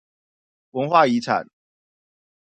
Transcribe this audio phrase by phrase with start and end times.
[0.71, 1.45] 文化遺產